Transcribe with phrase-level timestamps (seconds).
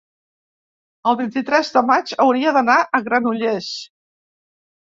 [1.11, 3.73] el vint-i-tres de maig hauria d'anar a Granollers.